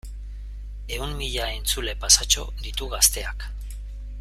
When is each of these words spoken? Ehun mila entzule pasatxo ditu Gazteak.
Ehun 0.95 1.11
mila 1.19 1.45
entzule 1.57 1.95
pasatxo 2.05 2.47
ditu 2.65 2.89
Gazteak. 2.95 3.49